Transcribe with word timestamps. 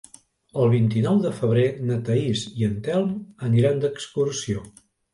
El 0.63 0.71
vint-i-nou 0.71 1.19
de 1.25 1.33
febrer 1.41 1.67
na 1.91 1.99
Thaís 2.09 2.43
i 2.65 2.69
en 2.71 2.75
Telm 2.91 3.15
aniran 3.53 3.87
d'excursió. 3.89 4.69